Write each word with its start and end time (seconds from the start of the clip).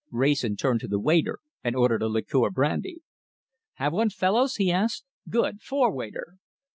Wrayson 0.09 0.55
turned 0.55 0.79
to 0.79 0.87
the 0.87 0.99
waiter 0.99 1.37
and 1.63 1.75
ordered 1.75 2.01
a 2.01 2.07
liqueur 2.07 2.49
brandy. 2.49 3.03
"Have 3.73 3.93
one, 3.93 4.07
you 4.07 4.17
fellows?" 4.17 4.55
he 4.55 4.71
asked. 4.71 5.05
"Good! 5.29 5.61
Four, 5.61 5.93
waiter." 5.93 6.37